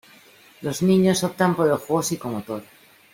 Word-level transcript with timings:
Los 0.61 0.81
niños 0.81 1.23
optan 1.23 1.55
por 1.55 1.67
el 1.67 1.75
juego 1.75 2.01
psicomotor. 2.01 2.63